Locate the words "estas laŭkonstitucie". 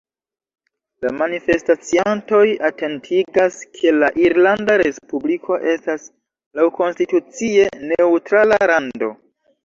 5.73-7.67